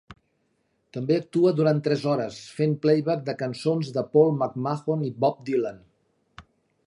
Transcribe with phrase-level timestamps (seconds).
[0.95, 5.79] També actua durant tres hores, fent playback de cançons de Paul McMahon i Bob Dylan.